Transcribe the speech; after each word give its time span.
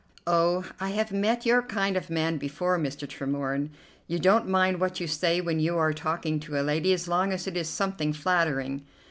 "Oh, 0.25 0.65
I 0.79 0.89
have 0.93 1.11
met 1.11 1.45
your 1.45 1.61
kind 1.61 1.95
of 1.95 2.09
man 2.09 2.37
before, 2.37 2.79
Mr. 2.79 3.07
Tremorne. 3.07 3.69
You 4.07 4.17
don't 4.17 4.47
mind 4.47 4.79
what 4.79 4.99
you 4.99 5.05
say 5.05 5.41
when 5.41 5.59
you 5.59 5.77
are 5.77 5.93
talking 5.93 6.39
to 6.39 6.59
a 6.59 6.65
lady 6.65 6.91
as 6.91 7.07
long 7.07 7.31
as 7.31 7.45
it 7.45 7.55
is 7.55 7.69
something 7.69 8.11
flattering." 8.11 8.83